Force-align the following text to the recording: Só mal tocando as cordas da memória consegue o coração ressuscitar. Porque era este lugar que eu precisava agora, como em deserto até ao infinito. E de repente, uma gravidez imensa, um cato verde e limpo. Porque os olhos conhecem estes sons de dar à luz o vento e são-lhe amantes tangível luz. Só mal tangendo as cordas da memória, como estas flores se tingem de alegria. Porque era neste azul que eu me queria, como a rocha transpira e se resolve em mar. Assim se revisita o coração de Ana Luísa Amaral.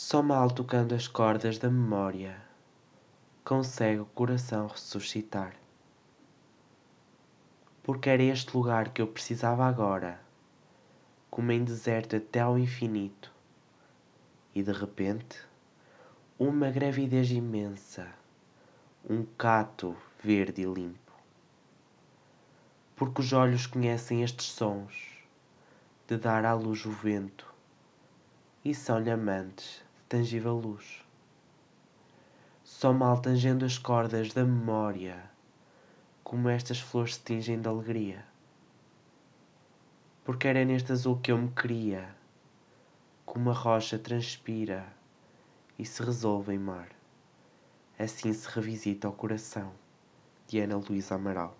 Só 0.00 0.22
mal 0.22 0.48
tocando 0.48 0.94
as 0.94 1.08
cordas 1.08 1.58
da 1.58 1.68
memória 1.68 2.40
consegue 3.44 3.98
o 3.98 4.06
coração 4.06 4.68
ressuscitar. 4.68 5.56
Porque 7.82 8.08
era 8.08 8.22
este 8.22 8.56
lugar 8.56 8.90
que 8.90 9.02
eu 9.02 9.08
precisava 9.08 9.66
agora, 9.66 10.20
como 11.28 11.50
em 11.50 11.64
deserto 11.64 12.14
até 12.14 12.38
ao 12.38 12.56
infinito. 12.56 13.32
E 14.54 14.62
de 14.62 14.70
repente, 14.70 15.44
uma 16.38 16.70
gravidez 16.70 17.32
imensa, 17.32 18.06
um 19.10 19.26
cato 19.36 19.96
verde 20.22 20.62
e 20.62 20.64
limpo. 20.64 21.12
Porque 22.94 23.20
os 23.20 23.32
olhos 23.32 23.66
conhecem 23.66 24.22
estes 24.22 24.46
sons 24.46 24.94
de 26.06 26.16
dar 26.16 26.44
à 26.44 26.54
luz 26.54 26.86
o 26.86 26.90
vento 26.92 27.52
e 28.64 28.72
são-lhe 28.72 29.10
amantes 29.10 29.87
tangível 30.08 30.54
luz. 30.54 31.04
Só 32.64 32.94
mal 32.94 33.20
tangendo 33.20 33.66
as 33.66 33.76
cordas 33.76 34.32
da 34.32 34.42
memória, 34.42 35.30
como 36.24 36.48
estas 36.48 36.80
flores 36.80 37.16
se 37.16 37.20
tingem 37.20 37.60
de 37.60 37.68
alegria. 37.68 38.24
Porque 40.24 40.48
era 40.48 40.64
neste 40.64 40.92
azul 40.92 41.18
que 41.18 41.30
eu 41.30 41.36
me 41.36 41.50
queria, 41.50 42.08
como 43.26 43.50
a 43.50 43.52
rocha 43.52 43.98
transpira 43.98 44.86
e 45.78 45.84
se 45.84 46.02
resolve 46.02 46.54
em 46.54 46.58
mar. 46.58 46.88
Assim 47.98 48.32
se 48.32 48.48
revisita 48.48 49.08
o 49.08 49.12
coração 49.12 49.72
de 50.46 50.60
Ana 50.60 50.76
Luísa 50.76 51.16
Amaral. 51.16 51.54